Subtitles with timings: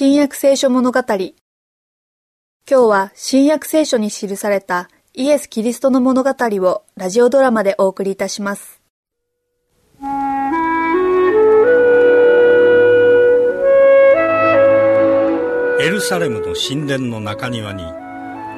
[0.00, 1.00] 新約聖書物語。
[1.08, 1.32] 今
[2.68, 8.80] 日は新約聖書に記されたイエス・キリストの物語をラジオドラマでお送りいたします。
[15.80, 17.82] エルサレムの神殿の中庭に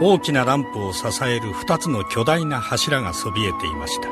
[0.00, 4.08] 大きなランプを支える二つの巨大な柱がそびえていました。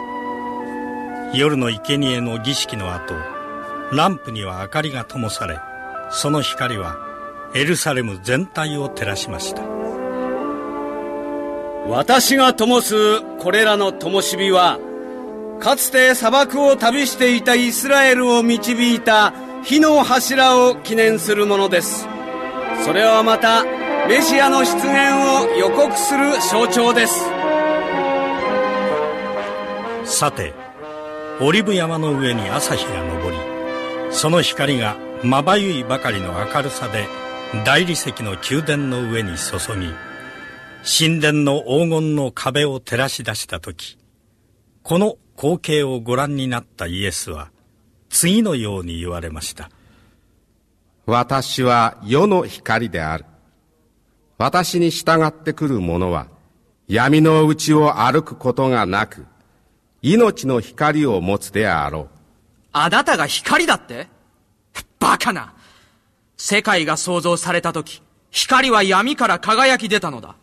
[1.39, 3.14] 夜の生贄の儀式の後
[3.93, 5.61] ランプには明かりが灯され
[6.11, 7.11] その光は
[7.54, 9.62] エルサレム全体を照らしました。
[11.86, 14.79] 私が灯すこれらの灯火は
[15.60, 19.34] かつて砂漠を旅していたイスラエルを導いた
[19.64, 22.08] 火の柱を記念するものです。
[22.84, 23.64] それはまた
[24.08, 27.24] メシアの出現を予告する象徴です。
[30.04, 30.54] さて
[31.40, 33.36] オリブ山の上に朝日が昇り
[34.10, 37.06] その光がまばゆいばかりの明るさで
[37.55, 39.92] 大理石の宮殿の上に注ぎ
[40.83, 43.98] 神殿の黄金の壁を照らし出した時
[44.82, 47.50] この光景をご覧になったイエスは
[48.08, 49.70] 次のように言われました。
[51.04, 53.24] 私は世の光である。
[54.38, 56.28] 私に従ってくる者は
[56.88, 59.27] 闇のうちを歩くことがなく
[60.00, 62.08] 命の光を持つであろう。
[62.72, 64.08] あなたが光だって？
[64.98, 65.55] バカな
[66.36, 70.36] 世界が創造された時光は闇から輝き出たのだ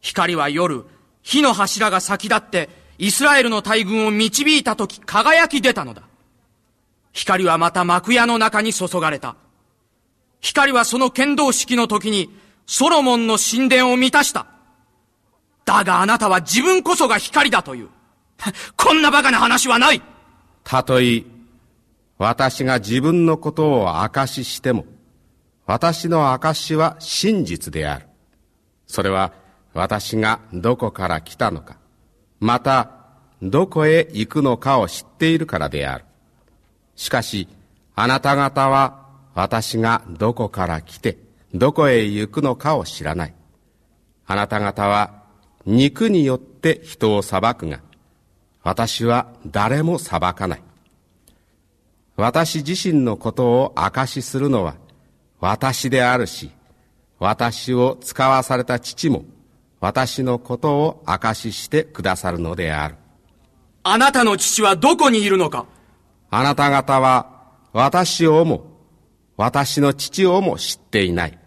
[0.00, 0.84] 光は夜
[1.22, 6.02] 火の柱が先立ってイスラエルの大軍を導いた時輝き出たのだ
[7.12, 9.36] 光はまた幕屋の中に注がれた
[10.40, 12.30] 光はその剣道式の時に
[12.66, 14.46] ソロモンの神殿を満たした。
[15.64, 17.88] だがあなたは自分こそが光だという。
[18.76, 20.02] こんな馬鹿な話はない
[20.64, 21.24] たとえ、
[22.18, 24.84] 私が自分のことを証ししても、
[25.66, 28.06] 私の証は真実である。
[28.86, 29.32] それは
[29.72, 31.78] 私がどこから来たのか、
[32.40, 32.90] また
[33.42, 36.04] どこへ行くのかを知っているからである。
[36.96, 37.48] しかし、
[37.94, 41.18] あなた方は私がどこから来て、
[41.54, 43.34] どこへ行くのかを知らない。
[44.26, 45.22] あなた方は
[45.66, 47.80] 肉によって人を裁くが、
[48.62, 50.62] 私は誰も裁かない。
[52.16, 54.76] 私自身のことを証しするのは
[55.46, 56.50] 私であるし、
[57.18, 59.26] 私を使わされた父も
[59.78, 62.94] 私のことを証ししてくださるのである。
[63.82, 65.66] あなたの父はどこにいるのか？
[66.30, 68.64] あなた方は私をも
[69.36, 71.38] 私の父をも知っていない。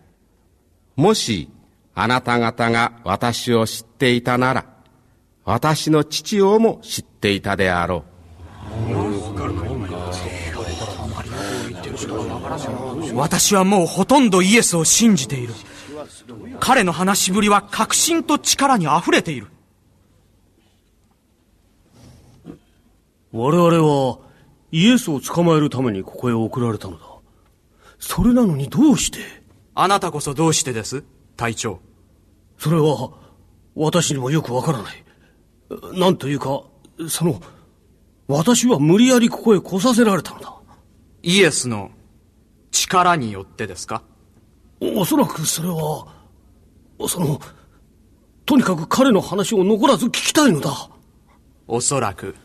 [0.96, 1.50] もし
[1.96, 4.66] あなた方が私を知っていたなら、
[5.44, 8.17] 私の父をも知っていたであろう。
[13.14, 15.54] 私はもうほとんどイエスを信じている。
[16.60, 19.48] 彼の話しぶりは確信と力に溢れている。
[23.32, 24.20] 我々は
[24.72, 27.06] イエスを捕まえるためにここへ送られたのだ。
[28.00, 29.20] それなのにどうして？
[29.76, 31.04] あなたこそどうしてです？
[31.36, 31.80] 隊長。
[32.58, 33.12] それは、
[33.76, 35.04] 私にもよくわからない。
[36.00, 36.64] なんというか、
[37.10, 37.40] その、
[38.28, 40.56] 私は無理やりここへ来させられたのだ。
[41.22, 41.92] イエスの
[42.82, 44.04] 力によってですか？
[44.80, 46.08] おそらくそれは、
[47.08, 47.40] その、
[48.46, 50.90] とにかく彼の話を残らず聞きたいのだ。
[51.68, 52.36] おそらく、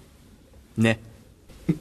[0.76, 0.98] ね。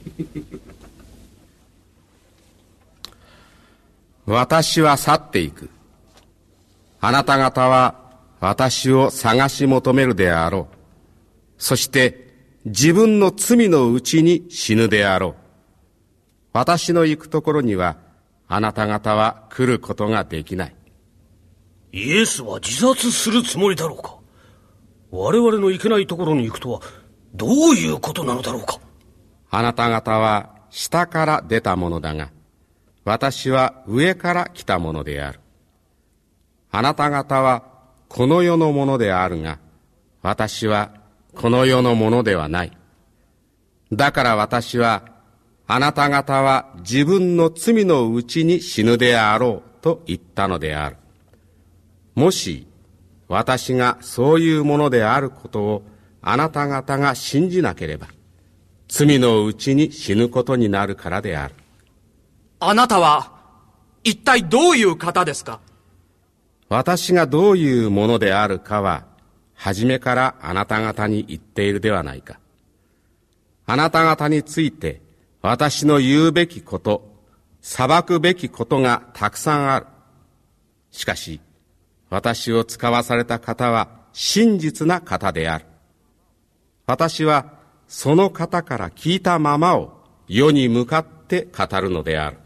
[4.26, 5.68] 私は去っていく。
[7.00, 7.96] あなた方は
[8.38, 10.74] 私を探し求めるであろう。
[11.58, 12.32] そして
[12.64, 15.34] 自分の罪のうちに死ぬであろう。
[16.52, 17.96] 私の行くところには
[18.54, 20.76] あなた方は来ることができない。
[21.90, 24.18] イエスは自殺するつもりだろうか？
[25.10, 26.80] 我々の行けないところに行くとは
[27.34, 28.78] どういうことなのだろうか？
[29.50, 32.30] あなた方は下から出たものだが、
[33.04, 35.40] 私は上から来たものである。
[36.70, 37.64] あなた方は
[38.08, 39.60] この世のものであるが、
[40.20, 40.90] 私は
[41.34, 42.72] この世のものではない。
[43.90, 45.04] だから私は、
[45.66, 50.96] あなた方は自分の罪のうちに死ぬであろうと言ったのである。
[52.14, 52.66] もし、
[53.28, 55.82] 私がそういうものであることを
[56.20, 58.08] あなた方が信じなければ、
[58.88, 61.54] 罪のうちに死ぬことになるからである。
[62.60, 63.32] あなたは、
[64.04, 65.60] 一体どういう方ですか？
[66.68, 69.04] 私がどういうものであるかは、
[69.54, 72.38] 初めからあなた方に言っているではないか。
[73.66, 75.01] あなた方について、
[75.42, 77.16] 私の言うべきこと、
[77.60, 79.86] 裁くべきことがたくさんある。
[80.92, 81.40] しかし、
[82.10, 85.64] 私を使わされた方は真実な方である。
[86.86, 87.54] 私は
[87.88, 89.92] その方から聞いたままを
[90.28, 92.38] 世に向かって語るのである。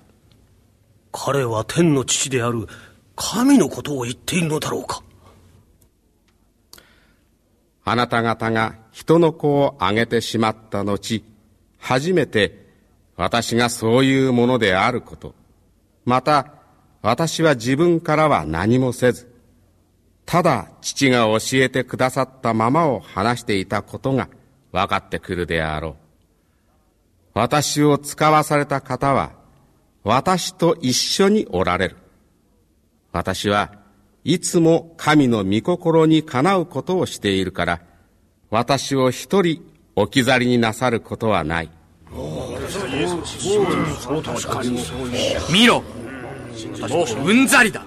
[1.12, 2.66] 彼は天の父である
[3.14, 5.02] 神のことを言っているのだろうか
[7.84, 11.22] あなた方が人の子をあげてしまった後、
[11.78, 12.65] 初めて
[13.16, 15.34] 私がそういうものであること、
[16.04, 16.52] また
[17.02, 19.32] 私は自分からは何もせず、
[20.24, 24.28] ただ父が教えてくださったままを話していたことが
[24.72, 25.94] 分かってくるであろう。
[27.34, 29.32] 私を使わされた方は、
[30.02, 31.96] 私と一緒におられる。
[33.12, 33.72] 私は
[34.24, 37.82] いつも神の御心にかなうことをしているから、
[38.50, 39.62] 私を一人
[39.94, 41.70] 置き去りになさることはない。
[45.52, 45.82] 見ろ
[47.24, 47.84] ううんざりだ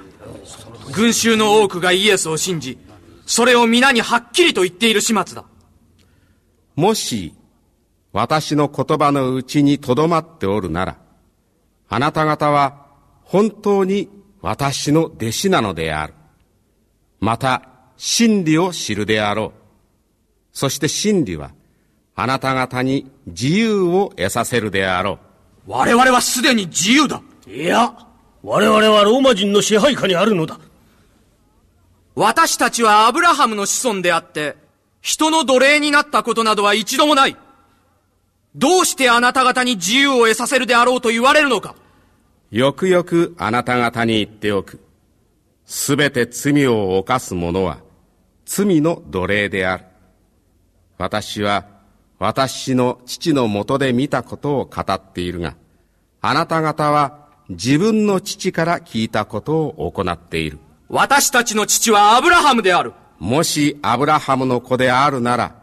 [0.91, 2.77] 群衆の多くがイエスを信じ
[3.25, 5.45] それを皆にはっきりと言っている始末だ
[6.79, 7.35] もし、
[8.13, 10.97] 私の言葉のうちにとどまっておるなら、
[11.89, 12.87] あなた方は
[13.23, 14.07] 本当に
[14.41, 16.13] 私の弟子なのである。
[17.19, 17.67] また、
[17.97, 19.51] 真理を知るであろう。
[20.53, 21.51] そして真理は、
[22.21, 25.19] あなた方に自由を得させるであろ
[25.65, 25.71] う。
[25.71, 27.21] 我々はすでに自由だ。
[27.47, 27.95] いや、
[28.43, 30.59] 我々はローマ人の支配下にあるのだ。
[32.15, 34.57] 私たちはアブラハムの子孫であって、
[34.99, 37.37] 人の奴隷になったことなどは一度もない。
[38.53, 41.73] どうしてあなた方に自由を得させるであろうと言われるのか
[42.51, 44.81] よくよくあなた方に言っておく。
[45.65, 47.77] すべて罪を犯す者は
[48.45, 49.85] 罪の奴隷である。
[50.97, 51.78] 私は
[52.19, 55.55] 私の父のもとで見たことを語っているが、
[56.21, 60.59] あなた方は自分の父から聞いたことを行っている。
[60.89, 62.93] 私たちの父はアブラハムである。
[63.19, 65.55] もしアブラハムの子であるなら、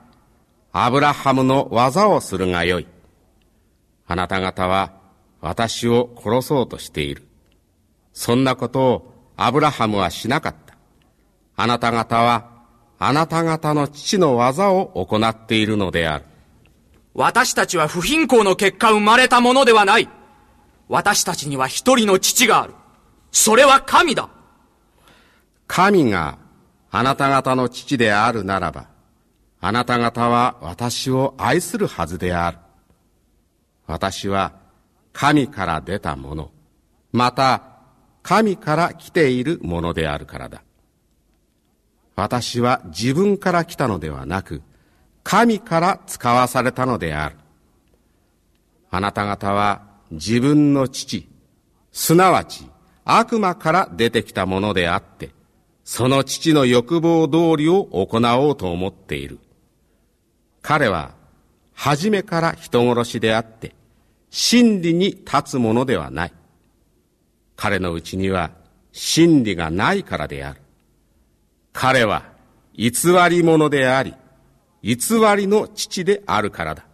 [0.73, 2.87] アブラハムの技をするがよい。
[4.07, 4.93] あなた方は
[5.41, 7.23] 私を殺そうとしている。
[8.13, 10.75] そんなことをアブラハムはしなかった。
[11.57, 12.51] あなた方は
[12.99, 16.25] あなた方の父の技を行っているのである。
[17.19, 20.09] 私たちは不貧困の結果生まれたものではない。
[20.87, 22.75] 私たちには一人の父がある。
[23.33, 24.29] それは神だ。
[25.67, 26.37] 神が
[26.91, 28.89] あなた方の父であるならば、
[29.63, 32.59] あなた方は私を愛するはずである。
[33.87, 34.53] 私は
[35.15, 36.51] 神から出たもの、
[37.13, 37.63] また
[38.23, 40.63] 神から来ているものであるからだ。
[42.15, 44.61] 私は自分から来たのではなく、
[45.27, 47.37] 神から使わされたのである。
[48.91, 49.83] あなた方は
[50.13, 51.29] 自分の父、
[51.91, 52.65] すなわち
[53.05, 55.31] 悪魔から出てきたものであって、
[55.83, 59.41] その父の欲望通りを行おうと思っている。
[60.63, 61.11] 彼は、
[61.75, 63.75] 初めから人殺しであって、
[64.31, 66.33] 真理に立つものではない。
[67.57, 68.53] 彼のうちには
[68.93, 70.61] 真理がないからである。
[71.73, 72.23] 彼は
[72.77, 72.93] 偽
[73.29, 74.15] り者であり、
[74.83, 74.97] 偽
[75.37, 76.85] りの父であるからだ。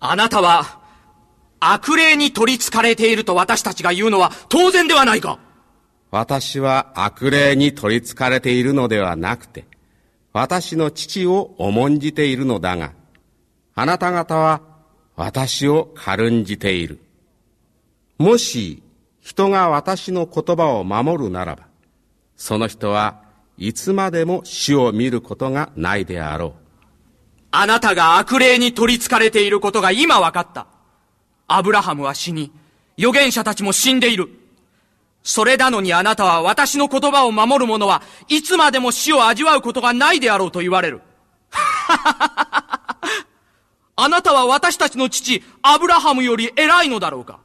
[0.00, 0.80] あなたは
[1.60, 5.38] 悪霊に取り憑かれていると私たちが言うのは当然ではないか
[6.10, 9.64] 私は悪霊に取り憑かれているのではなくて、
[10.32, 12.92] 私の父を重んじているのだが、
[13.74, 14.62] あなた方は
[15.16, 16.98] 私を軽んじている。
[18.16, 18.82] もし
[19.20, 21.66] 人が私の言葉を守るならば、
[22.36, 23.22] その人は
[23.58, 26.67] いつまでも死を見ることがないであろう。
[27.60, 30.68] あなたが悪霊に取り憑かれていることが今分かった。
[31.48, 32.52] アブラハムは死に、
[32.96, 34.28] 預言者たちも死んでいる。
[35.24, 41.02] それなのにあなたは私の言葉を守る者はいつまでも死を味わうことがないであろうと言われる。
[43.96, 47.40] あなたは私たちの父、アブラハムより偉いのだろうか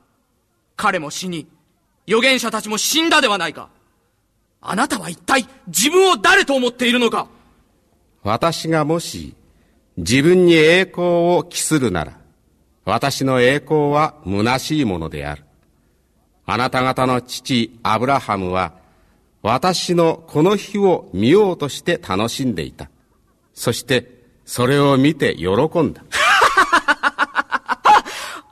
[0.76, 1.48] 彼も死に、
[2.08, 3.70] 預言者たちも死んだではないか。
[4.62, 7.30] あなたは一体自分を誰と思っているのか
[8.22, 9.34] 私がもし
[9.98, 12.14] 自分に栄光を期するなら、
[12.86, 15.44] 私の栄光は虚しいものである。
[16.46, 18.74] あなた方の父アブラハムは、
[19.42, 22.90] 私のこの日を見ようとして楽しんでいた。
[23.54, 25.48] そして、それを見て喜
[25.82, 26.04] んだ。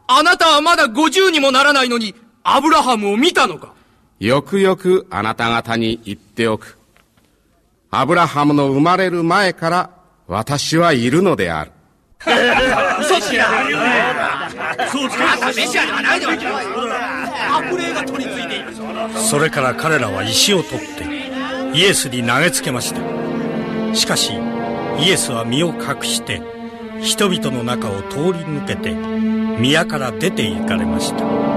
[0.07, 3.73] あなたはまだ50にもならないのに、アブラハムを見たのか？
[4.19, 6.77] よくよくあなた方に言っておく。
[7.89, 9.89] アブラハムの生まれる前から
[10.31, 11.71] 私はいるのである。
[13.01, 13.47] 嘘つきな
[14.89, 18.67] そうつかメシアではないで悪霊が取り付いている
[19.19, 21.03] それから彼らは石を取って
[21.77, 23.01] イエスに投げつけました。
[23.93, 24.31] しかし
[24.99, 26.41] イエスは身を隠して
[27.01, 31.50] 人々の中を通り抜けて宮から出て行かれました。